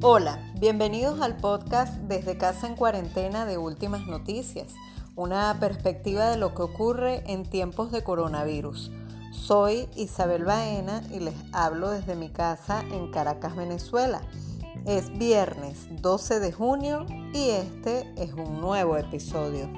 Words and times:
Hola, 0.00 0.38
bienvenidos 0.58 1.20
al 1.20 1.36
podcast 1.36 1.94
Desde 2.08 2.38
Casa 2.38 2.66
en 2.66 2.76
Cuarentena 2.76 3.44
de 3.44 3.58
Últimas 3.58 4.06
Noticias, 4.06 4.72
una 5.14 5.54
perspectiva 5.60 6.30
de 6.30 6.38
lo 6.38 6.54
que 6.54 6.62
ocurre 6.62 7.22
en 7.26 7.44
tiempos 7.44 7.92
de 7.92 8.02
coronavirus. 8.02 8.90
Soy 9.30 9.86
Isabel 9.94 10.44
Baena 10.44 11.02
y 11.10 11.20
les 11.20 11.34
hablo 11.52 11.90
desde 11.90 12.16
mi 12.16 12.30
casa 12.30 12.82
en 12.92 13.10
Caracas, 13.10 13.56
Venezuela. 13.56 14.22
Es 14.86 15.10
viernes 15.18 15.88
12 16.00 16.40
de 16.40 16.52
junio 16.52 17.04
y 17.34 17.50
este 17.50 18.10
es 18.16 18.32
un 18.32 18.62
nuevo 18.62 18.96
episodio. 18.96 19.68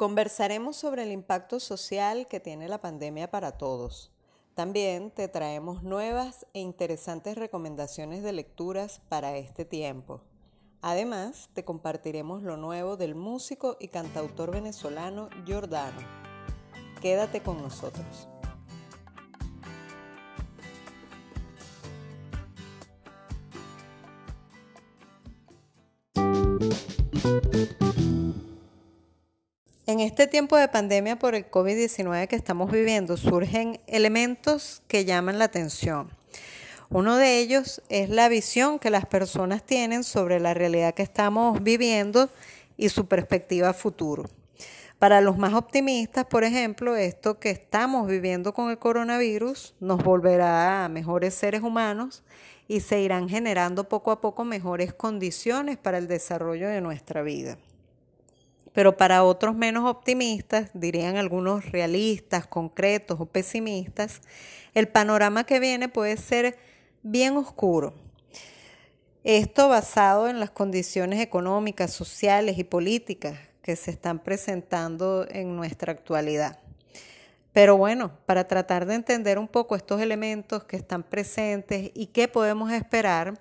Conversaremos 0.00 0.78
sobre 0.78 1.02
el 1.02 1.12
impacto 1.12 1.60
social 1.60 2.26
que 2.26 2.40
tiene 2.40 2.68
la 2.68 2.80
pandemia 2.80 3.30
para 3.30 3.58
todos. 3.58 4.10
También 4.54 5.10
te 5.10 5.28
traemos 5.28 5.82
nuevas 5.82 6.46
e 6.54 6.60
interesantes 6.60 7.36
recomendaciones 7.36 8.22
de 8.22 8.32
lecturas 8.32 9.02
para 9.10 9.36
este 9.36 9.66
tiempo. 9.66 10.22
Además, 10.80 11.50
te 11.52 11.66
compartiremos 11.66 12.42
lo 12.42 12.56
nuevo 12.56 12.96
del 12.96 13.14
músico 13.14 13.76
y 13.78 13.88
cantautor 13.88 14.52
venezolano 14.52 15.28
Giordano. 15.44 16.00
Quédate 17.02 17.42
con 17.42 17.60
nosotros. 17.60 18.26
En 29.90 29.98
este 29.98 30.28
tiempo 30.28 30.56
de 30.56 30.68
pandemia 30.68 31.18
por 31.18 31.34
el 31.34 31.50
COVID-19 31.50 32.28
que 32.28 32.36
estamos 32.36 32.70
viviendo 32.70 33.16
surgen 33.16 33.80
elementos 33.88 34.82
que 34.86 35.04
llaman 35.04 35.40
la 35.40 35.46
atención. 35.46 36.12
Uno 36.90 37.16
de 37.16 37.40
ellos 37.40 37.82
es 37.88 38.08
la 38.08 38.28
visión 38.28 38.78
que 38.78 38.90
las 38.90 39.04
personas 39.04 39.66
tienen 39.66 40.04
sobre 40.04 40.38
la 40.38 40.54
realidad 40.54 40.94
que 40.94 41.02
estamos 41.02 41.64
viviendo 41.64 42.30
y 42.76 42.90
su 42.90 43.06
perspectiva 43.06 43.72
futuro. 43.72 44.30
Para 45.00 45.20
los 45.20 45.38
más 45.38 45.54
optimistas, 45.54 46.24
por 46.24 46.44
ejemplo, 46.44 46.94
esto 46.94 47.40
que 47.40 47.50
estamos 47.50 48.06
viviendo 48.06 48.54
con 48.54 48.70
el 48.70 48.78
coronavirus 48.78 49.74
nos 49.80 50.04
volverá 50.04 50.84
a 50.84 50.88
mejores 50.88 51.34
seres 51.34 51.62
humanos 51.62 52.22
y 52.68 52.78
se 52.78 53.00
irán 53.00 53.28
generando 53.28 53.88
poco 53.88 54.12
a 54.12 54.20
poco 54.20 54.44
mejores 54.44 54.94
condiciones 54.94 55.78
para 55.78 55.98
el 55.98 56.06
desarrollo 56.06 56.68
de 56.68 56.80
nuestra 56.80 57.22
vida. 57.22 57.58
Pero 58.72 58.96
para 58.96 59.24
otros 59.24 59.56
menos 59.56 59.88
optimistas, 59.88 60.70
dirían 60.74 61.16
algunos 61.16 61.70
realistas, 61.72 62.46
concretos 62.46 63.20
o 63.20 63.26
pesimistas, 63.26 64.20
el 64.74 64.88
panorama 64.88 65.44
que 65.44 65.58
viene 65.58 65.88
puede 65.88 66.16
ser 66.16 66.56
bien 67.02 67.36
oscuro. 67.36 67.94
Esto 69.24 69.68
basado 69.68 70.28
en 70.28 70.40
las 70.40 70.50
condiciones 70.50 71.20
económicas, 71.20 71.92
sociales 71.92 72.58
y 72.58 72.64
políticas 72.64 73.38
que 73.62 73.76
se 73.76 73.90
están 73.90 74.18
presentando 74.20 75.26
en 75.28 75.56
nuestra 75.56 75.92
actualidad. 75.92 76.58
Pero 77.52 77.76
bueno, 77.76 78.12
para 78.26 78.44
tratar 78.46 78.86
de 78.86 78.94
entender 78.94 79.38
un 79.38 79.48
poco 79.48 79.74
estos 79.74 80.00
elementos 80.00 80.64
que 80.64 80.76
están 80.76 81.02
presentes 81.02 81.90
y 81.94 82.06
qué 82.06 82.28
podemos 82.28 82.72
esperar, 82.72 83.40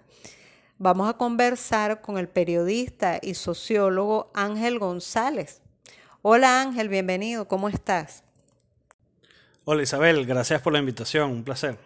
Vamos 0.81 1.09
a 1.09 1.17
conversar 1.17 1.99
con 1.99 2.17
el 2.17 2.29
periodista 2.29 3.19
y 3.21 3.33
sociólogo 3.33 4.31
Ángel 4.33 4.79
González. 4.79 5.61
Hola 6.21 6.61
Ángel, 6.61 6.87
bienvenido, 6.87 7.49
¿cómo 7.49 7.67
estás? 7.67 8.23
Hola 9.65 9.83
Isabel, 9.83 10.25
gracias 10.25 10.61
por 10.61 10.71
la 10.71 10.79
invitación, 10.79 11.31
un 11.31 11.43
placer. 11.43 11.77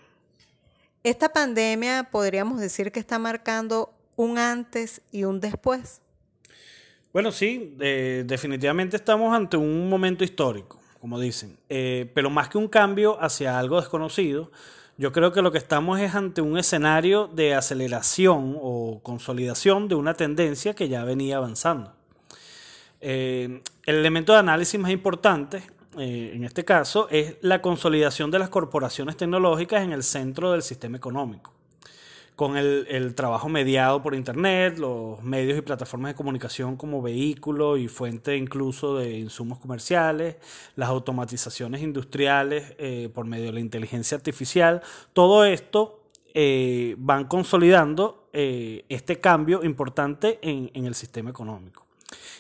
Esta 1.03 1.33
pandemia 1.33 2.07
podríamos 2.11 2.59
decir 2.59 2.91
que 2.91 2.99
está 2.99 3.17
marcando 3.17 3.91
un 4.15 4.37
antes 4.37 5.01
y 5.11 5.23
un 5.23 5.39
después. 5.39 5.99
Bueno, 7.11 7.31
sí, 7.31 7.73
definitivamente 7.79 8.97
estamos 8.97 9.35
ante 9.35 9.57
un 9.57 9.89
momento 9.89 10.23
histórico, 10.23 10.79
como 11.01 11.19
dicen, 11.19 11.57
eh, 11.67 12.11
pero 12.13 12.29
más 12.29 12.47
que 12.47 12.59
un 12.59 12.67
cambio 12.67 13.19
hacia 13.19 13.57
algo 13.57 13.81
desconocido, 13.81 14.51
yo 14.97 15.11
creo 15.11 15.31
que 15.31 15.41
lo 15.41 15.51
que 15.51 15.57
estamos 15.57 15.99
es 15.99 16.13
ante 16.15 16.41
un 16.41 16.57
escenario 16.57 17.27
de 17.27 17.55
aceleración 17.55 18.57
o 18.61 18.99
consolidación 19.01 19.87
de 19.87 19.95
una 19.95 20.13
tendencia 20.13 20.73
que 20.73 20.87
ya 20.89 21.03
venía 21.03 21.37
avanzando. 21.37 21.93
Eh, 23.01 23.61
el 23.85 23.95
elemento 23.95 24.33
de 24.33 24.39
análisis 24.39 24.79
más 24.79 24.91
importante 24.91 25.63
eh, 25.97 26.31
en 26.33 26.43
este 26.43 26.63
caso 26.63 27.07
es 27.11 27.35
la 27.41 27.61
consolidación 27.61 28.31
de 28.31 28.39
las 28.39 28.49
corporaciones 28.49 29.17
tecnológicas 29.17 29.83
en 29.83 29.91
el 29.91 30.03
centro 30.03 30.51
del 30.51 30.61
sistema 30.61 30.97
económico 30.97 31.53
con 32.35 32.57
el, 32.57 33.13
trabajo 33.16 33.47
mediado 33.47 34.01
por 34.01 34.16
Internet, 34.16 34.79
los 34.79 35.21
medios 35.21 35.57
y 35.57 35.61
plataformas 35.61 36.11
de 36.11 36.16
comunicación 36.16 36.77
como 36.77 37.01
vehículo 37.01 37.77
y 37.77 37.88
fuente 37.88 38.35
incluso 38.38 38.97
de 38.97 39.17
insumos 39.19 39.59
comerciales, 39.59 40.38
las 40.75 40.89
automatizaciones 40.89 41.81
industriales 41.81 42.73
eh, 42.79 43.09
por 43.13 43.25
medio 43.25 43.45
de 43.45 43.53
la 43.53 43.59
inteligencia 43.59 44.17
artificial, 44.17 44.81
todo 45.13 45.45
esto 45.45 46.01
eh, 46.33 46.95
van 46.97 47.25
consolidando 47.25 48.27
eh, 48.33 48.85
este 48.89 49.19
cambio 49.19 49.63
importante 49.63 50.39
en, 50.41 50.71
en, 50.73 50.85
el 50.85 50.95
sistema 50.95 51.29
económico. 51.29 51.85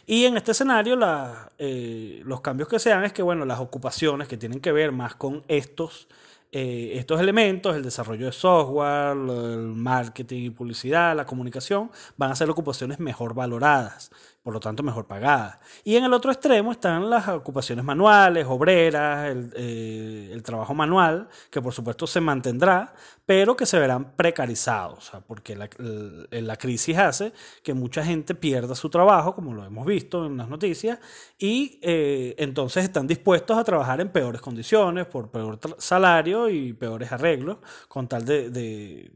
Y 0.07 0.25
en 0.25 0.37
este 0.37 0.51
escenario 0.51 0.95
los 0.95 2.41
cambios 2.41 2.67
que 2.67 2.79
se 2.79 2.89
dan 2.89 3.03
es 3.03 3.13
que 3.13 3.21
bueno, 3.21 3.45
las 3.45 3.59
ocupaciones 3.59 4.27
que 4.27 4.37
tienen 4.37 4.59
que 4.59 4.71
ver 4.71 4.91
más 4.91 5.15
con 5.15 5.43
estos 5.47 6.07
eh, 6.55 6.99
estos 6.99 7.19
elementos, 7.19 7.75
el 7.75 7.81
desarrollo 7.81 8.27
de 8.27 8.31
software, 8.31 9.17
el 9.17 9.73
marketing 9.75 10.43
y 10.43 10.49
publicidad, 10.51 11.15
la 11.15 11.25
comunicación, 11.25 11.89
van 12.15 12.31
a 12.31 12.35
ser 12.35 12.47
ocupaciones 12.49 12.99
mejor 12.99 13.33
valoradas 13.33 14.11
por 14.43 14.53
lo 14.53 14.59
tanto 14.59 14.83
mejor 14.83 15.07
pagada. 15.07 15.59
Y 15.85 15.95
en 15.95 16.03
el 16.03 16.13
otro 16.13 16.29
extremo 16.29 16.73
están 16.73 17.09
las 17.09 17.29
ocupaciones 17.29 17.85
manuales, 17.85 18.45
obreras, 18.47 19.31
el, 19.31 19.53
eh, 19.55 20.41
trabajo 20.43 20.73
manual, 20.73 21.29
que 21.49 21.61
por 21.61 21.73
supuesto 21.73 22.05
se 22.05 22.19
mantendrá, 22.19 22.93
pero 23.25 23.55
que 23.55 23.65
se 23.65 23.79
verán 23.79 24.15
precarizados, 24.17 25.13
porque 25.27 25.55
la, 25.55 26.57
crisis 26.57 26.97
hace 26.97 27.31
que 27.63 27.73
mucha 27.73 28.03
gente 28.03 28.35
pierda 28.35 28.75
su 28.75 28.89
trabajo, 28.89 29.33
como 29.33 29.53
lo 29.53 29.63
hemos 29.63 29.85
visto 29.85 30.25
en 30.25 30.35
las 30.35 30.49
noticias, 30.49 30.99
y 31.39 31.79
eh, 31.81 32.35
entonces 32.37 32.83
están 32.83 33.07
dispuestos 33.07 33.57
a 33.57 33.63
trabajar 33.63 34.01
en 34.01 34.09
peores 34.09 34.41
condiciones, 34.41 35.05
por 35.05 35.31
peor 35.31 35.57
salario 35.77 36.49
y 36.49 36.73
peores 36.73 37.13
arreglos, 37.13 37.59
con 37.87 38.09
tal 38.09 38.25
de 38.25 39.09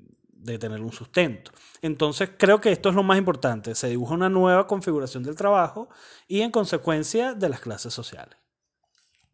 tener 0.57 0.81
un 0.81 0.91
sustento. 0.91 1.51
Entonces 1.81 2.29
creo 2.37 2.61
que 2.61 2.71
esto 2.71 2.89
es 2.89 2.95
lo 2.95 3.03
más 3.03 3.17
importante. 3.17 3.75
Se 3.75 3.89
dibuja 3.89 4.13
una 4.13 4.29
nueva 4.29 4.67
configuración 4.67 5.23
del 5.23 5.35
trabajo 5.35 5.89
y 6.27 6.41
en 6.41 6.51
consecuencia 6.51 7.33
de 7.33 7.49
las 7.49 7.59
clases 7.59 7.93
sociales. 7.93 8.37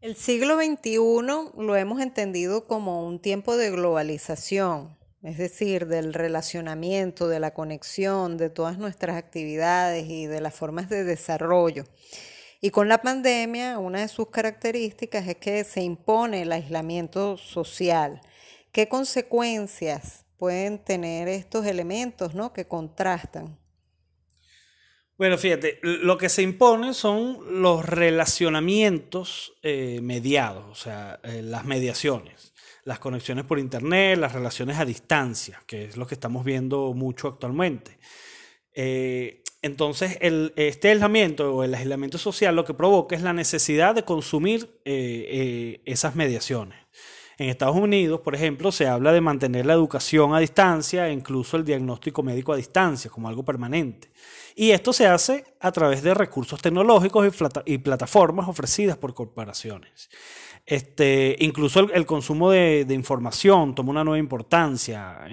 El 0.00 0.16
siglo 0.16 0.56
XXI 0.56 0.98
lo 0.98 1.76
hemos 1.76 2.00
entendido 2.00 2.66
como 2.66 3.06
un 3.06 3.20
tiempo 3.20 3.56
de 3.56 3.70
globalización, 3.70 4.98
es 5.22 5.38
decir, 5.38 5.86
del 5.86 6.12
relacionamiento, 6.12 7.26
de 7.26 7.40
la 7.40 7.52
conexión, 7.52 8.36
de 8.36 8.50
todas 8.50 8.76
nuestras 8.76 9.16
actividades 9.16 10.04
y 10.10 10.26
de 10.26 10.42
las 10.42 10.54
formas 10.54 10.90
de 10.90 11.04
desarrollo. 11.04 11.84
Y 12.60 12.70
con 12.70 12.88
la 12.88 13.00
pandemia, 13.00 13.78
una 13.78 14.00
de 14.00 14.08
sus 14.08 14.30
características 14.30 15.26
es 15.26 15.36
que 15.36 15.64
se 15.64 15.82
impone 15.82 16.42
el 16.42 16.52
aislamiento 16.52 17.38
social. 17.38 18.20
¿Qué 18.72 18.88
consecuencias 18.88 20.23
pueden 20.44 20.78
tener 20.78 21.26
estos 21.26 21.64
elementos 21.64 22.34
¿no? 22.34 22.52
que 22.52 22.66
contrastan. 22.66 23.56
Bueno, 25.16 25.38
fíjate, 25.38 25.78
lo 25.82 26.18
que 26.18 26.28
se 26.28 26.42
impone 26.42 26.92
son 26.92 27.62
los 27.62 27.82
relacionamientos 27.82 29.54
eh, 29.62 30.00
mediados, 30.02 30.66
o 30.70 30.74
sea, 30.74 31.18
eh, 31.22 31.40
las 31.40 31.64
mediaciones, 31.64 32.52
las 32.84 32.98
conexiones 32.98 33.46
por 33.46 33.58
Internet, 33.58 34.18
las 34.18 34.34
relaciones 34.34 34.78
a 34.78 34.84
distancia, 34.84 35.62
que 35.66 35.86
es 35.86 35.96
lo 35.96 36.06
que 36.06 36.14
estamos 36.14 36.44
viendo 36.44 36.92
mucho 36.92 37.28
actualmente. 37.28 37.96
Eh, 38.74 39.42
entonces, 39.62 40.18
el, 40.20 40.52
este 40.56 40.90
aislamiento 40.90 41.54
o 41.54 41.64
el 41.64 41.74
aislamiento 41.74 42.18
social 42.18 42.54
lo 42.54 42.66
que 42.66 42.74
provoca 42.74 43.16
es 43.16 43.22
la 43.22 43.32
necesidad 43.32 43.94
de 43.94 44.04
consumir 44.04 44.78
esas 44.84 46.14
mediaciones. 46.14 46.84
En 47.36 47.48
Estados 47.48 47.76
Unidos, 47.76 48.20
por 48.20 48.34
ejemplo, 48.34 48.70
se 48.70 48.86
habla 48.86 49.12
de 49.12 49.20
mantener 49.20 49.66
la 49.66 49.72
educación 49.72 50.34
a 50.34 50.38
distancia 50.38 51.08
e 51.08 51.12
incluso 51.12 51.56
el 51.56 51.64
diagnóstico 51.64 52.22
médico 52.22 52.52
a 52.52 52.56
distancia 52.56 53.10
como 53.10 53.28
algo 53.28 53.44
permanente. 53.44 54.08
Y 54.54 54.70
esto 54.70 54.92
se 54.92 55.06
hace 55.06 55.44
a 55.60 55.72
través 55.72 56.02
de 56.02 56.14
recursos 56.14 56.62
tecnológicos 56.62 57.26
y, 57.64 57.78
plataformas 57.78 58.48
ofrecidas 58.48 58.96
por 58.96 59.12
corporaciones. 59.12 60.08
Este, 60.64 61.36
incluso 61.40 61.80
el, 61.80 62.06
consumo 62.06 62.50
de, 62.50 62.86
información 62.90 63.74
toma 63.74 63.90
una 63.90 64.04
nueva 64.04 64.18
importancia 64.18 65.24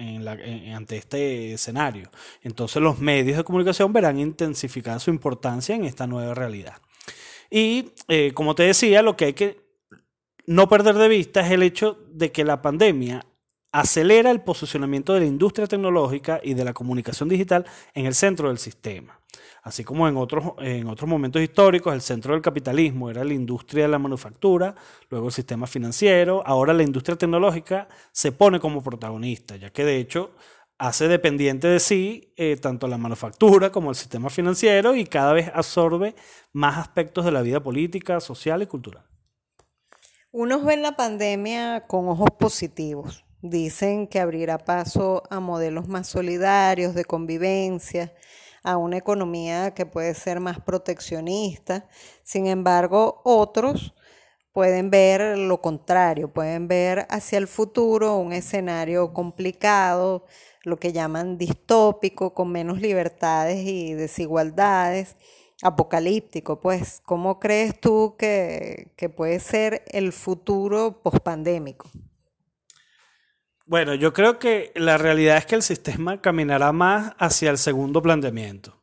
ante 0.74 0.96
este 0.96 1.52
escenario. 1.52 2.10
Entonces 2.42 2.82
los 2.82 2.98
medios 2.98 3.36
de 3.36 3.44
comunicación 3.44 3.92
verán 3.92 4.18
intensificada 4.18 4.98
su 4.98 5.10
importancia 5.10 5.76
en 5.76 5.84
esta 5.84 6.08
nueva 6.08 6.34
realidad. 6.34 6.74
Y 7.48 7.92
eh, 8.08 8.32
como 8.34 8.54
te 8.54 8.64
decía, 8.64 9.02
lo 9.02 9.16
que 9.16 9.26
hay 9.26 9.32
que 9.34 9.61
no 10.46 10.68
perder 10.68 10.96
de 10.96 11.08
vista 11.08 11.40
es 11.40 11.50
el 11.52 11.62
hecho 11.62 11.98
de 12.10 12.32
que 12.32 12.44
la 12.44 12.62
pandemia 12.62 13.24
acelera 13.72 14.30
el 14.30 14.42
posicionamiento 14.42 15.14
de 15.14 15.20
la 15.20 15.26
industria 15.26 15.66
tecnológica 15.66 16.40
y 16.42 16.54
de 16.54 16.64
la 16.64 16.74
comunicación 16.74 17.28
digital 17.28 17.64
en 17.94 18.06
el 18.06 18.14
centro 18.14 18.48
del 18.48 18.58
sistema. 18.58 19.18
Así 19.62 19.84
como 19.84 20.08
en 20.08 20.16
otros, 20.16 20.54
en 20.58 20.88
otros 20.88 21.08
momentos 21.08 21.40
históricos, 21.40 21.94
el 21.94 22.02
centro 22.02 22.34
del 22.34 22.42
capitalismo 22.42 23.08
era 23.08 23.24
la 23.24 23.32
industria 23.32 23.84
de 23.84 23.90
la 23.90 23.98
manufactura, 23.98 24.74
luego 25.08 25.28
el 25.28 25.32
sistema 25.32 25.66
financiero, 25.66 26.42
ahora 26.44 26.72
la 26.74 26.82
industria 26.82 27.16
tecnológica 27.16 27.88
se 28.10 28.32
pone 28.32 28.58
como 28.58 28.82
protagonista, 28.82 29.56
ya 29.56 29.70
que 29.70 29.84
de 29.84 29.98
hecho 29.98 30.32
hace 30.78 31.06
dependiente 31.06 31.68
de 31.68 31.78
sí 31.78 32.34
eh, 32.36 32.56
tanto 32.56 32.88
la 32.88 32.98
manufactura 32.98 33.70
como 33.70 33.90
el 33.90 33.96
sistema 33.96 34.30
financiero 34.30 34.96
y 34.96 35.06
cada 35.06 35.32
vez 35.32 35.50
absorbe 35.54 36.16
más 36.52 36.76
aspectos 36.76 37.24
de 37.24 37.30
la 37.30 37.42
vida 37.42 37.62
política, 37.62 38.20
social 38.20 38.62
y 38.62 38.66
cultural. 38.66 39.11
Unos 40.34 40.64
ven 40.64 40.80
la 40.80 40.96
pandemia 40.96 41.82
con 41.86 42.08
ojos 42.08 42.30
positivos. 42.38 43.22
Dicen 43.42 44.06
que 44.06 44.18
abrirá 44.18 44.56
paso 44.56 45.24
a 45.28 45.40
modelos 45.40 45.88
más 45.88 46.06
solidarios, 46.06 46.94
de 46.94 47.04
convivencia, 47.04 48.14
a 48.62 48.78
una 48.78 48.96
economía 48.96 49.74
que 49.74 49.84
puede 49.84 50.14
ser 50.14 50.40
más 50.40 50.58
proteccionista. 50.58 51.86
Sin 52.22 52.46
embargo, 52.46 53.20
otros 53.24 53.94
pueden 54.54 54.88
ver 54.88 55.36
lo 55.36 55.60
contrario, 55.60 56.32
pueden 56.32 56.66
ver 56.66 57.06
hacia 57.10 57.36
el 57.36 57.46
futuro 57.46 58.16
un 58.16 58.32
escenario 58.32 59.12
complicado, 59.12 60.24
lo 60.62 60.78
que 60.78 60.94
llaman 60.94 61.36
distópico, 61.36 62.32
con 62.32 62.50
menos 62.50 62.80
libertades 62.80 63.66
y 63.66 63.92
desigualdades 63.92 65.14
apocalíptico, 65.62 66.60
pues, 66.60 67.00
¿cómo 67.04 67.38
crees 67.40 67.80
tú 67.80 68.16
que, 68.18 68.92
puede 69.16 69.40
ser 69.40 69.84
el 69.88 70.12
futuro 70.12 71.00
pospandémico? 71.02 71.88
Bueno, 73.64 73.94
yo 73.94 74.12
creo 74.12 74.38
que 74.38 74.72
la 74.74 74.98
realidad 74.98 75.38
es 75.38 75.46
que 75.46 75.54
el 75.54 75.62
sistema 75.62 76.20
caminará 76.20 76.72
más 76.72 77.14
hacia 77.18 77.50
el 77.50 77.58
segundo 77.58 78.02
planteamiento. 78.02 78.82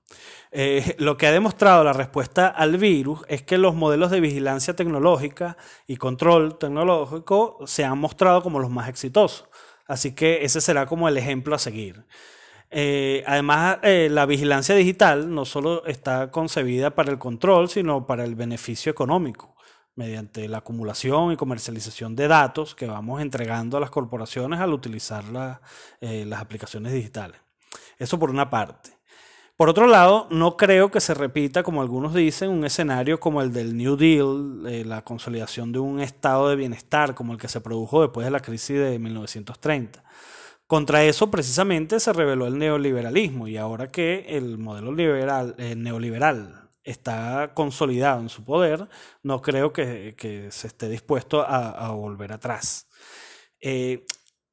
Eh, 0.51 0.95
lo 0.97 1.15
que 1.15 1.27
ha 1.27 1.31
demostrado 1.31 1.83
la 1.83 1.93
respuesta 1.93 2.47
al 2.47 2.77
virus 2.77 3.19
es 3.27 3.43
que 3.43 3.59
los 3.59 3.75
modelos 3.75 4.09
de 4.09 4.19
vigilancia 4.19 4.75
tecnológica 4.75 5.57
y 5.85 5.97
control 5.97 6.57
tecnológico 6.57 7.59
se 7.67 7.83
han 7.83 7.99
mostrado 7.99 8.41
como 8.41 8.59
los 8.59 8.71
más 8.71 8.89
exitosos. 8.89 9.47
Así 9.85 10.15
que 10.15 10.43
ese 10.45 10.61
será 10.61 10.85
como 10.85 11.07
el 11.07 11.17
ejemplo 11.17 11.55
a 11.55 11.59
seguir. 11.59 12.05
Eh, 12.71 13.23
además, 13.25 13.79
eh, 13.81 14.09
la 14.11 14.25
vigilancia 14.25 14.75
digital 14.75 15.33
no 15.33 15.45
solo 15.45 15.85
está 15.85 16.29
concebida 16.29 16.91
para 16.91 17.11
el 17.11 17.17
control, 17.17 17.69
sino 17.69 18.05
para 18.05 18.23
el 18.23 18.35
beneficio 18.35 18.91
económico, 18.91 19.55
mediante 19.95 20.47
la 20.47 20.59
acumulación 20.59 21.31
y 21.31 21.37
comercialización 21.37 22.15
de 22.15 22.27
datos 22.27 22.75
que 22.75 22.85
vamos 22.85 23.21
entregando 23.21 23.77
a 23.77 23.79
las 23.79 23.89
corporaciones 23.89 24.59
al 24.59 24.73
utilizar 24.73 25.23
eh, 25.99 26.25
las 26.27 26.41
aplicaciones 26.41 26.93
digitales. 26.93 27.39
Eso 27.97 28.19
por 28.19 28.29
una 28.29 28.49
parte. 28.49 28.91
Por 29.57 29.67
otro 29.67 29.87
lado, 29.87 30.27
no 30.29 30.55
creo 30.55 30.89
que 30.89 31.01
se 31.01 31.13
repita, 31.13 31.63
como 31.63 31.81
algunos 31.81 32.13
dicen, 32.13 32.49
un 32.49 32.63
escenario 32.63 33.19
como 33.19 33.41
el 33.41 33.51
del 33.51 33.75
New 33.75 33.97
Deal, 33.97 34.87
la 34.87 35.03
consolidación 35.03 35.73
de 35.73 35.79
un 35.79 35.99
estado 35.99 36.47
de 36.47 36.55
bienestar 36.55 37.13
como 37.13 37.33
el 37.33 37.39
que 37.39 37.49
se 37.49 37.59
produjo 37.59 38.01
después 38.01 38.23
de 38.23 38.31
la 38.31 38.39
crisis 38.39 38.77
de 38.77 38.97
1930 38.99 40.01
contra 40.69 41.03
eso 41.03 41.31
precisamente 41.31 41.99
se 41.99 42.13
reveló 42.13 42.45
el 42.45 42.59
neoliberalismo 42.59 43.47
y 43.47 43.57
ahora 43.57 43.87
que 43.87 44.27
el 44.29 44.59
modelo 44.59 44.93
liberal, 44.93 45.55
eh, 45.57 45.75
neoliberal 45.75 46.69
está 46.83 47.53
consolidado 47.55 48.21
en 48.21 48.29
su 48.29 48.43
poder, 48.43 48.87
no 49.23 49.41
creo 49.41 49.73
que, 49.73 50.15
se 50.51 50.67
esté 50.67 50.87
dispuesto 50.87 51.41
a, 51.41 51.89
volver 51.93 52.33
atrás. 52.33 52.87
Eh, 53.59 54.05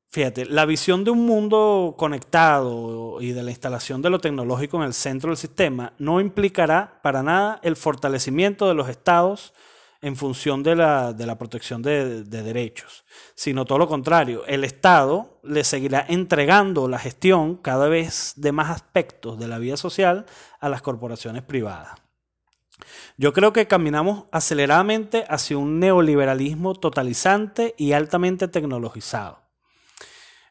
fíjate, 0.09 0.47
la 0.47 0.65
visión 0.65 1.05
de 1.05 1.11
un 1.11 1.27
mundo 1.27 1.95
conectado 1.99 3.21
y 3.21 3.33
de 3.33 3.43
la 3.43 3.51
instalación 3.51 4.01
de 4.01 4.09
lo 4.09 4.19
tecnológico 4.19 4.79
en 4.79 4.85
el 4.85 4.95
centro 4.95 5.29
del 5.29 5.37
sistema 5.37 5.93
no 5.99 6.23
implicará 6.23 6.99
para 7.03 7.23
nada 7.23 7.61
el 7.63 7.77
fortalecimiento 7.77 8.69
de 8.69 8.75
los 8.75 8.89
estados 8.89 9.53
en 10.01 10.17
función 10.17 10.63
de 10.63 10.77
la, 10.77 11.37
protección 11.39 11.83
de, 11.83 12.25
derechos, 12.25 13.05
sino 13.35 13.65
todo 13.65 13.79
lo 13.79 13.89
contrario, 13.89 14.45
el 14.47 14.65
Estado 14.65 15.41
le 15.43 15.65
seguirá 15.65 16.05
entregando 16.09 16.89
la 16.89 16.99
gestión 16.99 17.57
cada 17.57 17.89
vez 17.89 18.35
de 18.37 18.53
más 18.53 18.71
aspectos 18.71 19.39
de 19.39 19.49
la 19.49 19.59
vida 19.59 19.77
social 19.77 20.27
a 20.61 20.69
las 20.69 20.83
corporaciones 20.83 21.43
privadas. 21.43 21.99
Yo 23.17 23.33
creo 23.33 23.53
que 23.53 23.67
caminamos 23.67 24.25
aceleradamente 24.33 25.25
hacia 25.29 25.57
un 25.57 25.81
neoliberalismo 25.81 26.75
totalizante 26.75 27.75
y 27.79 27.93
altamente 27.93 28.49
tecnologizado. 28.49 29.47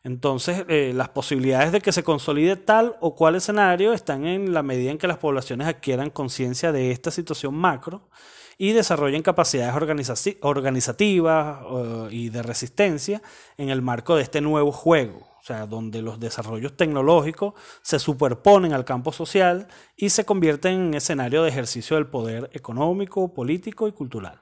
Entonces, 0.04 0.66
eh, 0.68 0.92
las 0.94 1.10
posibilidades 1.10 1.72
de 1.72 1.82
que 1.82 1.92
se 1.92 2.04
consolide 2.04 2.56
tal 2.56 2.96
o 3.00 3.16
cual 3.16 3.36
escenario 3.36 3.92
están 3.92 4.26
en 4.26 4.54
la 4.54 4.62
medida 4.62 4.92
en 4.92 5.00
que 5.00 5.08
las 5.08 5.18
poblaciones 5.18 5.68
adquieran 5.68 6.12
conciencia 6.12 6.72
de 6.72 6.92
esta 6.92 7.10
situación 7.10 7.56
macro 7.56 8.08
y 8.58 8.72
desarrollen 8.74 9.22
capacidades 9.22 9.76
organizativas 10.42 11.60
y 12.12 12.30
de 12.30 12.44
resistencia 12.44 13.22
en 13.58 13.70
el 13.70 13.82
marco 13.82 14.16
de 14.16 14.24
este 14.24 14.42
nuevo 14.42 14.72
juego, 14.72 15.20
o 15.40 15.44
sea, 15.44 15.66
donde 15.66 16.02
los 16.02 16.20
desarrollos 16.20 16.76
tecnológicos 16.76 17.54
se 17.82 18.00
superponen 18.00 18.74
al 18.74 18.86
campo 18.86 19.12
social 19.12 19.68
y 19.96 20.10
se 20.10 20.26
convierten 20.26 20.74
en 20.88 20.94
escenario 20.94 21.44
de 21.44 21.50
ejercicio 21.50 21.98
del 21.98 22.08
poder 22.08 22.50
económico, 22.54 23.34
político 23.34 23.88
y 23.88 23.92
cultural. 23.92 24.42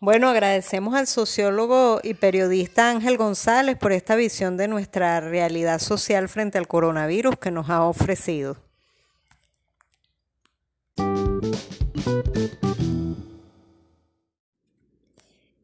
Bueno, 0.00 0.28
agradecemos 0.28 0.94
al 0.94 1.06
sociólogo 1.06 2.00
y 2.02 2.12
periodista 2.12 2.90
Ángel 2.90 3.16
González 3.16 3.78
por 3.78 3.92
esta 3.92 4.16
visión 4.16 4.58
de 4.58 4.68
nuestra 4.68 5.20
realidad 5.20 5.78
social 5.78 6.28
frente 6.28 6.58
al 6.58 6.68
coronavirus 6.68 7.38
que 7.38 7.50
nos 7.50 7.70
ha 7.70 7.82
ofrecido. 7.84 8.58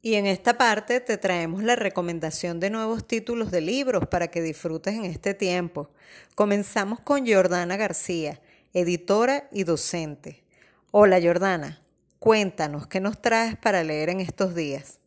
Y 0.03 0.15
en 0.15 0.27
esta 0.27 0.57
parte 0.57 1.01
te 1.01 1.19
traemos 1.19 1.63
la 1.63 1.77
recomendación 1.77 2.59
de 2.59 2.71
nuevos 2.71 3.07
títulos 3.07 3.51
de 3.51 3.61
libros 3.61 4.07
para 4.09 4.29
que 4.29 4.41
disfrutes 4.41 4.95
en 4.95 5.05
este 5.05 5.35
tiempo. 5.35 5.91
Comenzamos 6.35 7.01
con 7.01 7.27
Jordana 7.27 7.77
García, 7.77 8.41
editora 8.73 9.49
y 9.53 9.65
docente. 9.65 10.43
Hola 10.91 11.21
Jordana, 11.21 11.81
cuéntanos 12.19 12.87
qué 12.87 13.01
nos 13.01 13.21
traes 13.21 13.57
para 13.59 13.85
leer 13.85 14.09
en 14.09 14.21
estos 14.21 14.55
días. 14.55 15.01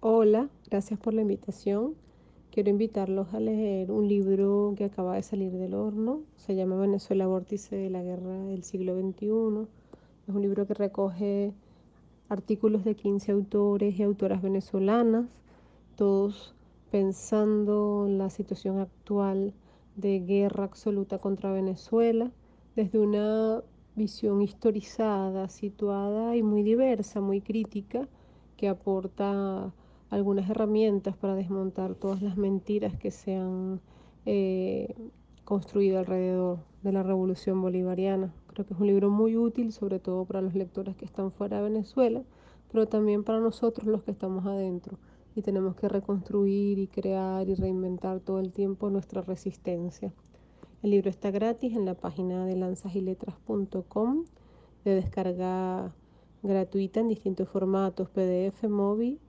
Hola, 0.00 0.48
gracias 0.68 0.98
por 0.98 1.14
la 1.14 1.22
invitación. 1.22 1.94
Quiero 2.50 2.68
invitarlos 2.68 3.32
a 3.32 3.38
leer 3.38 3.92
un 3.92 4.08
libro 4.08 4.74
que 4.76 4.82
acaba 4.82 5.14
de 5.14 5.22
salir 5.22 5.52
del 5.52 5.72
horno. 5.72 6.22
Se 6.34 6.56
llama 6.56 6.74
Venezuela 6.74 7.28
Vórtice 7.28 7.76
de 7.76 7.90
la 7.90 8.02
Guerra 8.02 8.42
del 8.42 8.64
siglo 8.64 8.96
XXI. 9.00 9.68
Es 10.26 10.34
un 10.34 10.42
libro 10.42 10.66
que 10.66 10.74
recoge 10.74 11.52
artículos 12.28 12.84
de 12.84 12.96
15 12.96 13.30
autores 13.30 13.96
y 13.96 14.02
autoras 14.02 14.42
venezolanas, 14.42 15.26
todos 15.94 16.56
pensando 16.90 18.06
en 18.08 18.18
la 18.18 18.30
situación 18.30 18.80
actual 18.80 19.54
de 19.94 20.18
guerra 20.18 20.64
absoluta 20.64 21.18
contra 21.18 21.52
Venezuela, 21.52 22.32
desde 22.74 22.98
una 22.98 23.62
visión 23.94 24.42
historizada, 24.42 25.48
situada 25.48 26.34
y 26.34 26.42
muy 26.42 26.64
diversa, 26.64 27.20
muy 27.20 27.42
crítica, 27.42 28.08
que 28.56 28.68
aporta 28.68 29.72
algunas 30.10 30.50
herramientas 30.50 31.16
para 31.16 31.36
desmontar 31.36 31.94
todas 31.94 32.20
las 32.20 32.36
mentiras 32.36 32.96
que 32.96 33.12
se 33.12 33.36
han 33.36 33.80
eh, 34.26 34.94
construido 35.44 36.00
alrededor 36.00 36.58
de 36.82 36.92
la 36.92 37.02
revolución 37.02 37.62
bolivariana. 37.62 38.34
Creo 38.48 38.66
que 38.66 38.74
es 38.74 38.80
un 38.80 38.88
libro 38.88 39.08
muy 39.08 39.36
útil, 39.36 39.72
sobre 39.72 40.00
todo 40.00 40.24
para 40.24 40.42
los 40.42 40.54
lectores 40.54 40.96
que 40.96 41.04
están 41.04 41.30
fuera 41.30 41.58
de 41.58 41.64
Venezuela, 41.64 42.22
pero 42.72 42.86
también 42.86 43.22
para 43.22 43.40
nosotros 43.40 43.86
los 43.86 44.02
que 44.02 44.10
estamos 44.10 44.44
adentro 44.46 44.98
y 45.36 45.42
tenemos 45.42 45.76
que 45.76 45.88
reconstruir 45.88 46.78
y 46.80 46.88
crear 46.88 47.48
y 47.48 47.54
reinventar 47.54 48.20
todo 48.20 48.40
el 48.40 48.52
tiempo 48.52 48.90
nuestra 48.90 49.22
resistencia. 49.22 50.12
El 50.82 50.90
libro 50.90 51.08
está 51.08 51.30
gratis 51.30 51.76
en 51.76 51.84
la 51.84 51.94
página 51.94 52.46
de 52.46 52.56
lanzasyletras.com 52.56 54.24
de 54.84 54.94
descarga 54.94 55.94
gratuita 56.42 57.00
en 57.00 57.08
distintos 57.08 57.48
formatos, 57.48 58.08
PDF, 58.08 58.64
móvil 58.68 59.20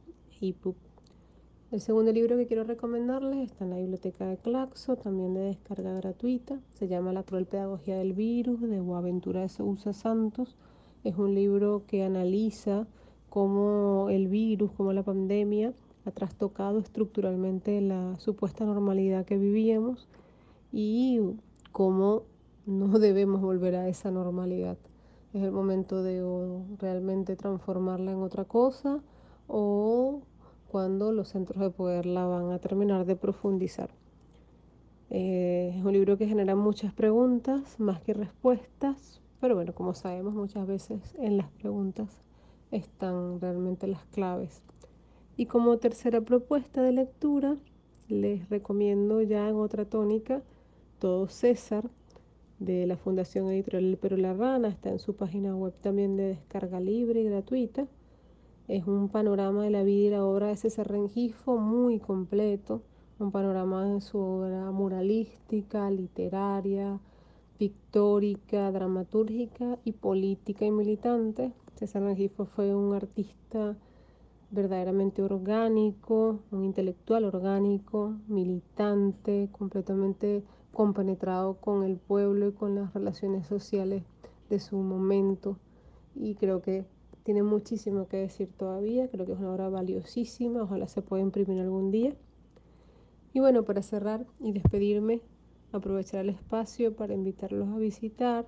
El 1.72 1.82
segundo 1.82 2.12
libro 2.12 2.36
que 2.36 2.48
quiero 2.48 2.64
recomendarles 2.64 3.52
está 3.52 3.64
en 3.64 3.70
la 3.70 3.78
biblioteca 3.78 4.26
de 4.26 4.38
Claxo, 4.38 4.96
también 4.96 5.36
de 5.36 5.42
descarga 5.42 5.94
gratuita. 5.94 6.60
Se 6.74 6.88
llama 6.88 7.14
La 7.14 7.22
cruel 7.22 7.46
pedagogía 7.46 7.96
del 8.00 8.14
virus, 8.14 8.60
de 8.60 8.80
Boaventura 8.80 9.42
de 9.42 9.50
Sousa 9.50 9.94
Santos. 9.94 10.56
Es 11.04 11.16
un 11.16 11.36
libro 11.36 11.84
que 11.86 12.04
analiza 12.04 12.88
cómo 13.30 14.08
el 14.10 14.30
virus, 14.30 14.72
cómo 14.72 14.94
la 14.94 15.04
pandemia 15.04 15.74
ha 16.06 16.12
trastocado 16.12 16.80
estructuralmente 16.80 17.80
la 17.80 18.18
supuesta 18.18 18.66
normalidad 18.66 19.26
que 19.26 19.38
vivíamos 19.38 20.10
y 20.72 21.20
cómo 21.72 22.24
no 22.66 22.88
debemos 23.00 23.42
volver 23.42 23.76
a 23.76 23.88
esa 23.88 24.10
normalidad. 24.10 24.80
Es 25.34 25.44
el 25.44 25.52
momento 25.52 26.02
de 26.02 26.20
realmente 26.80 27.36
transformarla 27.36 28.12
en 28.14 28.24
otra 28.24 28.46
cosa 28.46 29.04
o 29.48 30.22
cuando 30.72 31.12
los 31.12 31.28
centros 31.28 31.62
de 31.62 31.70
poder 31.70 32.06
la 32.06 32.26
van 32.26 32.54
a 32.54 32.60
terminar 32.60 33.06
de 33.06 33.18
profundizar. 33.18 33.90
Eh, 35.10 35.74
es 35.76 35.84
un 35.84 35.92
libro 35.92 36.18
que 36.18 36.28
genera 36.28 36.56
muchas 36.56 36.94
preguntas 36.94 37.78
más 37.78 38.02
que 38.02 38.14
respuestas, 38.14 39.20
pero 39.42 39.56
bueno, 39.56 39.76
como 39.76 39.94
sabemos 39.94 40.34
muchas 40.34 40.66
veces 40.66 41.14
en 41.20 41.36
las 41.36 41.52
preguntas 41.52 42.22
están 42.72 43.42
realmente 43.42 43.86
las 43.86 44.06
claves. 44.06 44.64
Y 45.36 45.48
como 45.48 45.78
tercera 45.78 46.22
propuesta 46.22 46.82
de 46.82 46.94
lectura, 46.94 47.58
les 48.08 48.50
recomiendo 48.50 49.22
ya 49.22 49.50
en 49.50 49.58
otra 49.58 49.84
tónica 49.84 50.42
Todo 51.00 51.28
César 51.28 51.90
de 52.60 52.88
la 52.88 52.96
Fundación 52.96 53.50
Editorial 53.52 53.98
Pero 54.02 54.16
La 54.16 54.34
Rana, 54.34 54.70
está 54.70 54.90
en 54.90 55.00
su 55.00 55.18
página 55.18 55.54
web 55.54 55.74
también 55.82 56.16
de 56.16 56.28
descarga 56.28 56.80
libre 56.80 57.20
y 57.20 57.26
gratuita. 57.26 57.88
Es 58.68 58.88
un 58.88 59.10
panorama 59.10 59.64
de 59.64 59.72
la 59.72 59.84
vida 59.84 60.08
y 60.08 60.10
la 60.12 60.26
obra 60.26 60.48
de 60.48 60.56
César 60.56 60.88
Rengifo 60.88 61.58
muy 61.58 62.00
completo, 62.00 62.84
un 63.20 63.32
panorama 63.32 63.86
de 63.86 64.02
su 64.02 64.18
obra 64.20 64.72
muralística, 64.72 65.90
literaria, 65.90 67.00
pictórica, 67.58 68.72
dramatúrgica 68.72 69.80
y 69.84 69.94
política 69.94 70.66
y 70.66 70.72
militante. 70.72 71.52
César 71.76 72.04
Rengifo 72.04 72.46
fue 72.46 72.74
un 72.74 72.94
artista 72.94 73.76
verdaderamente 74.52 75.24
orgánico, 75.24 76.40
un 76.52 76.64
intelectual 76.64 77.26
orgánico, 77.26 78.16
militante, 78.28 79.50
completamente 79.52 80.44
compenetrado 80.72 81.56
con 81.56 81.84
el 81.84 81.98
pueblo 81.98 82.50
y 82.50 82.52
con 82.54 82.76
las 82.76 82.94
relaciones 82.94 83.48
sociales 83.48 84.04
de 84.50 84.60
su 84.60 84.78
momento. 84.78 85.58
Y 86.16 86.36
creo 86.36 86.62
que 86.62 86.86
tiene 87.24 87.44
muchísimo 87.44 88.08
que 88.08 88.18
decir 88.18 88.50
todavía, 88.58 89.08
creo 89.10 89.26
que 89.26 89.34
es 89.34 89.40
una 89.40 89.54
obra 89.54 89.70
valiosísima, 89.70 90.64
ojalá 90.64 90.88
se 90.88 91.02
pueda 91.02 91.22
imprimir 91.22 91.60
algún 91.60 91.92
día. 91.92 92.16
Y 93.34 93.40
bueno, 93.40 93.64
para 93.64 93.82
cerrar 93.82 94.26
y 94.40 94.52
despedirme, 94.52 95.22
aprovechar 95.72 96.22
el 96.22 96.30
espacio 96.30 96.96
para 96.96 97.14
invitarlos 97.14 97.70
a 97.70 97.78
visitar 97.78 98.48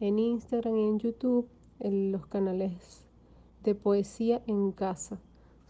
en 0.00 0.18
Instagram 0.18 0.76
y 0.76 0.88
en 0.88 0.98
YouTube 0.98 1.48
en 1.80 2.12
los 2.12 2.26
canales 2.26 3.06
de 3.64 3.74
poesía 3.74 4.42
en 4.46 4.72
casa. 4.72 5.18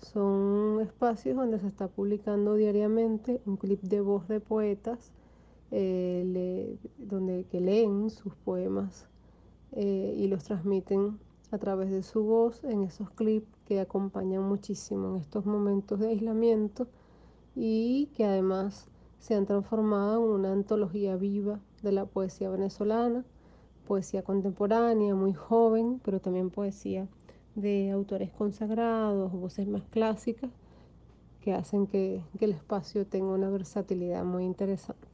Son 0.02 0.80
espacios 0.80 1.37
donde 1.37 1.59
se 1.59 1.66
está 1.66 1.88
publicando 1.88 2.54
diariamente 2.54 3.40
un 3.47 3.57
clip 3.57 3.80
de 3.83 4.00
voz 4.00 4.26
de 4.28 4.40
poetas, 4.40 5.12
eh, 5.71 6.76
donde 6.99 7.45
que 7.45 7.61
leen 7.61 8.11
sus 8.11 8.35
poemas 8.35 9.09
eh, 9.73 10.14
y 10.16 10.26
los 10.26 10.45
transmiten 10.45 11.19
a 11.50 11.59
través 11.59 11.90
de 11.90 12.02
su 12.02 12.23
voz 12.23 12.62
en 12.64 12.83
esos 12.83 13.11
clips 13.11 13.49
que 13.64 13.80
acompañan 13.80 14.42
muchísimo 14.42 15.11
en 15.11 15.16
estos 15.16 15.47
momentos 15.47 16.00
de 16.00 16.09
aislamiento 16.09 16.87
y 17.57 18.07
que 18.14 18.25
además 18.25 18.88
se 19.19 19.35
han 19.35 19.47
transformado 19.47 20.25
en 20.25 20.30
una 20.30 20.52
antología 20.52 21.16
viva 21.16 21.61
de 21.83 21.92
la 21.92 22.07
poesía 22.07 22.50
venezolana, 22.50 23.25
poesía 23.87 24.23
contemporánea, 24.23 25.14
muy 25.14 25.35
joven, 25.35 26.00
pero 26.04 26.21
también 26.21 26.50
poesía 26.50 27.09
de 27.54 27.90
autores 27.90 28.30
consagrados, 28.30 29.33
voces 29.33 29.66
más 29.66 29.83
clásicas, 29.90 30.50
que 31.40 31.52
hacen 31.54 31.87
que, 31.87 32.23
el 32.38 32.52
espacio 32.52 33.07
tenga 33.07 33.33
una 33.33 33.50
versatilidad 33.50 34.25
muy 34.25 34.45
interesante. 34.45 35.07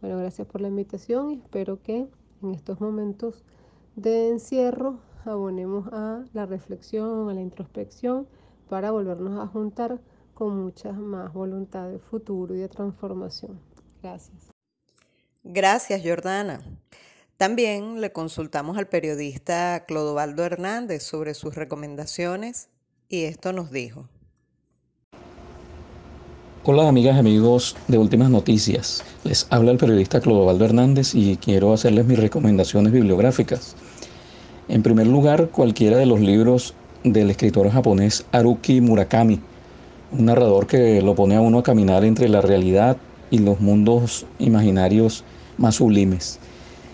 Bueno, 0.00 0.18
gracias 0.18 0.46
por 0.46 0.60
la 0.60 0.68
invitación 0.68 1.30
y 1.30 1.34
espero 1.34 1.82
que 1.82 2.08
en 2.42 2.54
estos 2.54 2.80
momentos 2.80 3.44
de 3.96 4.30
encierro 4.30 4.98
abonemos 5.24 5.86
a 5.92 6.24
la 6.32 6.46
reflexión, 6.46 7.28
a 7.28 7.34
la 7.34 7.40
introspección, 7.40 8.26
para 8.68 8.90
volvernos 8.90 9.38
a 9.38 9.46
juntar 9.46 10.00
con 10.34 10.62
mucha 10.62 10.92
más 10.92 11.32
voluntad 11.32 11.88
de 11.88 11.98
futuro 11.98 12.54
y 12.54 12.58
de 12.58 12.68
transformación. 12.68 13.60
Gracias. 14.02 14.50
Gracias, 15.42 16.02
Jordana. 16.04 16.60
También 17.36 18.00
le 18.00 18.12
consultamos 18.12 18.76
al 18.76 18.86
periodista 18.86 19.84
Clodovaldo 19.86 20.44
Hernández 20.44 21.02
sobre 21.02 21.34
sus 21.34 21.54
recomendaciones 21.54 22.68
y 23.08 23.24
esto 23.24 23.52
nos 23.52 23.70
dijo. 23.70 24.08
Hola 26.64 26.86
amigas 26.86 27.16
y 27.16 27.18
amigos 27.18 27.76
de 27.88 27.96
Últimas 27.96 28.28
Noticias. 28.28 29.02
Les 29.24 29.46
habla 29.50 29.70
el 29.70 29.78
periodista 29.78 30.20
Clodovaldo 30.20 30.66
Hernández 30.66 31.14
y 31.14 31.38
quiero 31.38 31.72
hacerles 31.72 32.04
mis 32.04 32.18
recomendaciones 32.18 32.92
bibliográficas. 32.92 33.74
En 34.70 34.84
primer 34.84 35.08
lugar, 35.08 35.48
cualquiera 35.48 35.96
de 35.96 36.06
los 36.06 36.20
libros 36.20 36.74
del 37.02 37.28
escritor 37.28 37.68
japonés 37.70 38.24
Haruki 38.30 38.80
Murakami, 38.80 39.40
un 40.12 40.26
narrador 40.26 40.68
que 40.68 41.02
lo 41.02 41.16
pone 41.16 41.34
a 41.34 41.40
uno 41.40 41.58
a 41.58 41.62
caminar 41.64 42.04
entre 42.04 42.28
la 42.28 42.40
realidad 42.40 42.96
y 43.32 43.38
los 43.38 43.58
mundos 43.58 44.26
imaginarios 44.38 45.24
más 45.58 45.74
sublimes. 45.74 46.38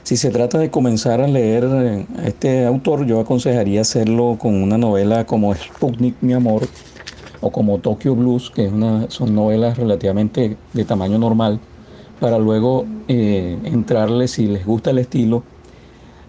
Si 0.04 0.16
se 0.16 0.30
trata 0.30 0.56
de 0.56 0.70
comenzar 0.70 1.20
a 1.20 1.28
leer 1.28 1.66
a 1.66 2.26
este 2.26 2.64
autor, 2.64 3.04
yo 3.04 3.20
aconsejaría 3.20 3.82
hacerlo 3.82 4.38
con 4.40 4.54
una 4.54 4.78
novela 4.78 5.26
como 5.26 5.54
Sputnik, 5.54 6.14
mi 6.22 6.32
amor, 6.32 6.66
o 7.42 7.52
como 7.52 7.76
Tokyo 7.76 8.14
Blues, 8.14 8.50
que 8.50 8.70
son 9.08 9.34
novelas 9.34 9.76
relativamente 9.76 10.56
de 10.72 10.84
tamaño 10.86 11.18
normal, 11.18 11.60
para 12.20 12.38
luego 12.38 12.86
eh, 13.06 13.58
entrarle, 13.64 14.28
si 14.28 14.46
les 14.46 14.64
gusta 14.64 14.92
el 14.92 14.98
estilo, 14.98 15.42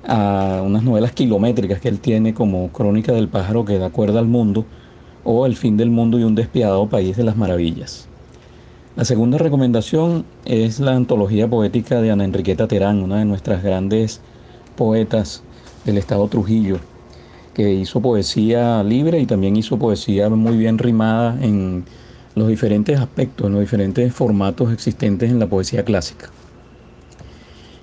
a 0.08 0.64
unas 0.66 0.84
novelas 0.84 1.12
kilométricas 1.12 1.82
que 1.82 1.90
él 1.90 2.00
tiene 2.00 2.34
como 2.34 2.70
Crónica 2.70 3.12
del 3.12 3.28
pájaro 3.28 3.66
que 3.66 3.78
da 3.78 3.90
cuerda 3.90 4.20
al 4.20 4.28
mundo 4.28 4.66
o 5.26 5.46
El 5.46 5.58
fin 5.58 5.76
del 5.76 5.90
mundo 5.90 6.18
y 6.18 6.24
un 6.24 6.36
despiadado 6.36 6.88
país 6.88 7.18
de 7.18 7.26
las 7.26 7.36
maravillas. 7.36 8.08
La 8.96 9.04
segunda 9.04 9.38
recomendación 9.38 10.24
es 10.46 10.80
la 10.80 10.96
antología 10.96 11.50
poética 11.50 12.02
de 12.02 12.12
Ana 12.12 12.24
Enriqueta 12.24 12.68
Terán, 12.68 13.04
una 13.04 13.20
de 13.20 13.26
nuestras 13.26 13.62
grandes 13.62 14.22
poetas 14.78 15.44
del 15.84 15.98
estado 15.98 16.30
Trujillo, 16.30 16.80
que 17.54 17.74
hizo 17.74 18.02
poesía 18.02 18.82
libre 18.84 19.20
y 19.20 19.26
también 19.26 19.58
hizo 19.58 19.78
poesía 19.78 20.30
muy 20.30 20.56
bien 20.56 20.78
rimada 20.78 21.38
en 21.44 21.84
los 22.36 22.48
diferentes 22.48 22.98
aspectos, 23.00 23.48
en 23.48 23.54
los 23.54 23.62
diferentes 23.62 24.14
formatos 24.14 24.72
existentes 24.72 25.30
en 25.30 25.40
la 25.40 25.48
poesía 25.48 25.84
clásica. 25.84 26.30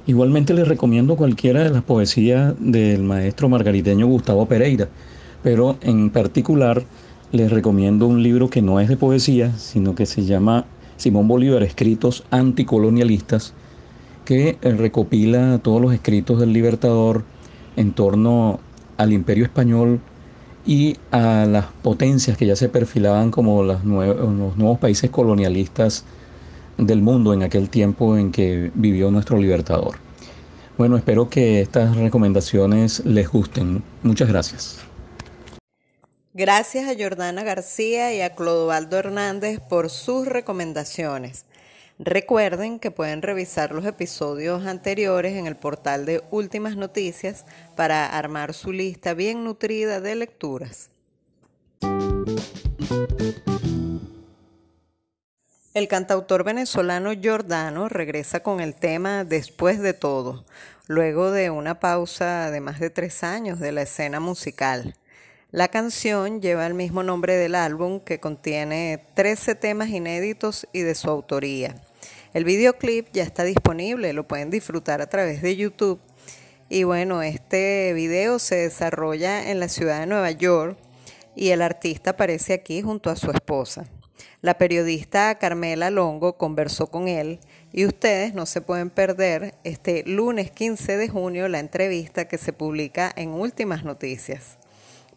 Igualmente 0.06 0.52
les 0.52 0.68
recomiendo 0.68 1.16
cualquiera 1.16 1.64
de 1.64 1.70
las 1.70 1.82
poesías 1.82 2.54
del 2.58 3.02
maestro 3.02 3.48
margariteño 3.48 4.06
Gustavo 4.06 4.46
Pereira, 4.46 4.88
pero 5.42 5.78
en 5.80 6.10
particular 6.10 6.82
les 7.32 7.50
recomiendo 7.50 8.06
un 8.06 8.22
libro 8.22 8.50
que 8.50 8.60
no 8.60 8.80
es 8.80 8.88
de 8.88 8.98
poesía, 8.98 9.56
sino 9.56 9.94
que 9.94 10.04
se 10.04 10.26
llama 10.26 10.66
Simón 10.98 11.26
Bolívar, 11.26 11.62
Escritos 11.62 12.22
Anticolonialistas, 12.30 13.54
que 14.26 14.58
recopila 14.60 15.58
todos 15.62 15.80
los 15.80 15.94
escritos 15.94 16.38
del 16.38 16.52
libertador 16.52 17.24
en 17.76 17.92
torno 17.92 18.60
al 18.98 19.10
imperio 19.10 19.44
español 19.44 20.00
y 20.66 20.98
a 21.12 21.46
las 21.46 21.64
potencias 21.82 22.36
que 22.36 22.46
ya 22.46 22.56
se 22.56 22.68
perfilaban 22.68 23.30
como 23.30 23.62
los 23.62 23.84
nuevos 23.84 24.78
países 24.78 25.08
colonialistas 25.08 26.04
del 26.86 27.02
mundo 27.02 27.32
en 27.34 27.42
aquel 27.42 27.68
tiempo 27.68 28.16
en 28.16 28.32
que 28.32 28.70
vivió 28.74 29.10
nuestro 29.10 29.38
libertador. 29.38 29.96
Bueno, 30.76 30.96
espero 30.96 31.28
que 31.28 31.60
estas 31.60 31.96
recomendaciones 31.96 33.04
les 33.04 33.28
gusten. 33.28 33.82
Muchas 34.02 34.28
gracias. 34.28 34.78
Gracias 36.32 36.88
a 36.88 37.00
Jordana 37.00 37.44
García 37.44 38.12
y 38.12 38.20
a 38.20 38.34
Clodovaldo 38.34 38.98
Hernández 38.98 39.60
por 39.60 39.88
sus 39.88 40.26
recomendaciones. 40.26 41.44
Recuerden 42.00 42.80
que 42.80 42.90
pueden 42.90 43.22
revisar 43.22 43.70
los 43.70 43.86
episodios 43.86 44.66
anteriores 44.66 45.34
en 45.34 45.46
el 45.46 45.54
portal 45.54 46.06
de 46.06 46.24
Últimas 46.32 46.76
Noticias 46.76 47.44
para 47.76 48.06
armar 48.06 48.52
su 48.52 48.72
lista 48.72 49.14
bien 49.14 49.44
nutrida 49.44 50.00
de 50.00 50.16
lecturas. 50.16 50.90
El 55.74 55.88
cantautor 55.88 56.44
venezolano 56.44 57.12
Giordano 57.14 57.88
regresa 57.88 58.44
con 58.44 58.60
el 58.60 58.76
tema 58.76 59.24
Después 59.24 59.80
de 59.80 59.92
todo, 59.92 60.44
luego 60.86 61.32
de 61.32 61.50
una 61.50 61.80
pausa 61.80 62.52
de 62.52 62.60
más 62.60 62.78
de 62.78 62.90
tres 62.90 63.24
años 63.24 63.58
de 63.58 63.72
la 63.72 63.82
escena 63.82 64.20
musical. 64.20 64.94
La 65.50 65.66
canción 65.66 66.40
lleva 66.40 66.64
el 66.64 66.74
mismo 66.74 67.02
nombre 67.02 67.34
del 67.34 67.56
álbum 67.56 67.98
que 67.98 68.20
contiene 68.20 69.04
13 69.14 69.56
temas 69.56 69.88
inéditos 69.88 70.68
y 70.72 70.82
de 70.82 70.94
su 70.94 71.10
autoría. 71.10 71.74
El 72.34 72.44
videoclip 72.44 73.08
ya 73.12 73.24
está 73.24 73.42
disponible, 73.42 74.12
lo 74.12 74.28
pueden 74.28 74.50
disfrutar 74.50 75.02
a 75.02 75.08
través 75.08 75.42
de 75.42 75.56
YouTube. 75.56 75.98
Y 76.68 76.84
bueno, 76.84 77.20
este 77.20 77.92
video 77.94 78.38
se 78.38 78.54
desarrolla 78.54 79.50
en 79.50 79.58
la 79.58 79.68
ciudad 79.68 79.98
de 79.98 80.06
Nueva 80.06 80.30
York 80.30 80.78
y 81.34 81.48
el 81.48 81.62
artista 81.62 82.10
aparece 82.10 82.52
aquí 82.52 82.80
junto 82.80 83.10
a 83.10 83.16
su 83.16 83.32
esposa. 83.32 83.86
La 84.40 84.58
periodista 84.58 85.34
Carmela 85.36 85.90
Longo 85.90 86.36
conversó 86.36 86.88
con 86.88 87.08
él 87.08 87.40
y 87.72 87.86
ustedes 87.86 88.34
no 88.34 88.46
se 88.46 88.60
pueden 88.60 88.90
perder 88.90 89.54
este 89.64 90.04
lunes 90.06 90.50
15 90.50 90.96
de 90.96 91.08
junio 91.08 91.48
la 91.48 91.60
entrevista 91.60 92.26
que 92.26 92.38
se 92.38 92.52
publica 92.52 93.12
en 93.16 93.30
Últimas 93.30 93.84
Noticias. 93.84 94.58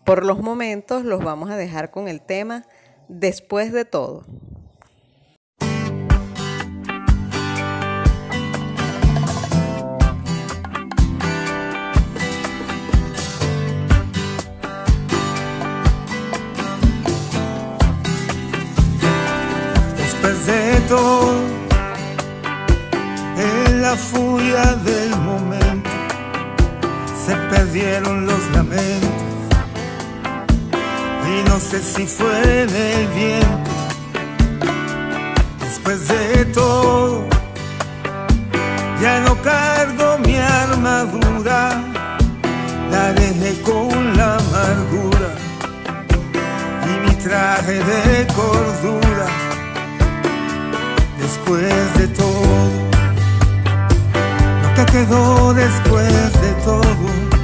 Por 0.04 0.26
los 0.26 0.40
momentos 0.40 1.04
los 1.04 1.24
vamos 1.24 1.50
a 1.50 1.58
dejar 1.58 1.92
con 1.92 2.08
el 2.08 2.22
tema 2.22 2.66
Después 3.10 3.72
de 3.72 3.86
todo. 3.86 4.26
En 20.90 21.52
la 23.82 23.98
furia 23.98 24.64
del 24.86 25.10
momento, 25.18 25.90
se 27.26 27.36
perdieron 27.36 28.26
los 28.26 28.40
lamentos. 28.54 29.10
Y 31.28 31.44
no 31.50 31.60
sé 31.60 31.84
si 31.84 32.06
fue 32.06 32.64
en 32.64 32.74
el 32.74 33.08
viento. 33.08 33.72
Después 35.60 36.08
de 36.08 36.46
todo, 36.46 37.28
ya 39.02 39.20
no 39.26 39.36
cargo 39.42 40.20
mi 40.20 40.38
armadura, 40.38 41.84
la 42.92 43.12
dejé 43.12 43.62
con 43.62 44.16
la 44.16 44.38
amargura 44.38 45.36
y 46.86 47.10
mi 47.10 47.16
traje 47.16 47.74
de 47.74 48.26
cordura 48.34 49.47
después 51.48 51.98
de 51.98 52.08
todo, 52.10 52.68
lo 54.64 54.76
que 54.76 54.92
quedó 54.92 55.54
después 55.54 56.34
de 56.42 56.52
todo, 56.66 57.37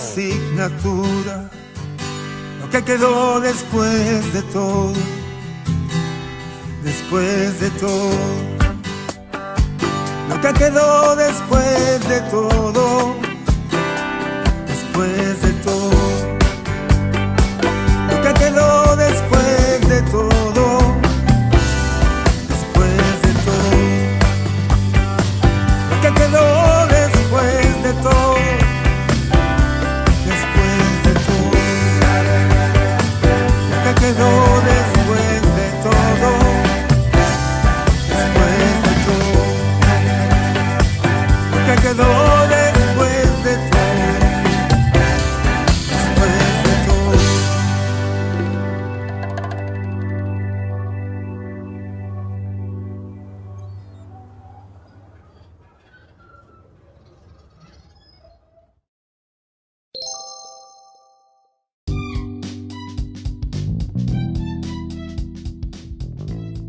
asignatura, 0.00 1.50
lo 2.60 2.70
que 2.70 2.82
quedó 2.82 3.38
después 3.40 4.32
de 4.32 4.42
todo, 4.44 4.94
después 6.82 7.60
de 7.60 7.70
todo, 7.70 8.10
lo 10.30 10.40
que 10.40 10.52
quedó 10.54 11.16
después 11.16 12.08
de 12.08 12.20
todo, 12.30 13.14
después 14.66 15.42
de 15.42 15.52
todo, 15.64 16.19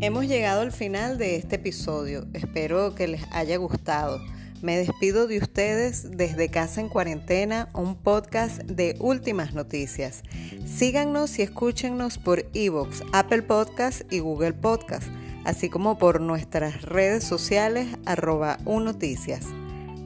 Hemos 0.02 0.26
llegado 0.26 0.62
al 0.62 0.72
final 0.72 1.16
de 1.16 1.36
este 1.36 1.54
episodio. 1.54 2.26
Espero 2.34 2.92
que 2.96 3.06
les 3.06 3.22
haya 3.30 3.56
gustado. 3.56 4.20
Me 4.60 4.76
despido 4.76 5.28
de 5.28 5.38
ustedes 5.38 6.16
desde 6.16 6.48
Casa 6.48 6.80
en 6.80 6.88
Cuarentena, 6.88 7.68
un 7.72 7.94
podcast 7.94 8.62
de 8.62 8.96
últimas 8.98 9.54
noticias. 9.54 10.24
Síganos 10.66 11.38
y 11.38 11.42
escúchenos 11.42 12.18
por 12.18 12.44
Evox, 12.52 13.04
Apple 13.12 13.42
Podcast 13.42 14.02
y 14.12 14.18
Google 14.18 14.54
Podcast, 14.54 15.06
así 15.44 15.68
como 15.68 15.98
por 15.98 16.20
nuestras 16.20 16.82
redes 16.82 17.22
sociales 17.22 17.86
arroba 18.04 18.58
unoticias. 18.64 19.46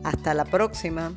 Hasta 0.05 0.35
la 0.35 0.45
próxima. 0.45 1.17